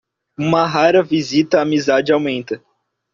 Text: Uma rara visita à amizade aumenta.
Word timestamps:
Uma 0.35 0.65
rara 0.65 1.03
visita 1.03 1.59
à 1.59 1.61
amizade 1.61 2.11
aumenta. 2.11 2.59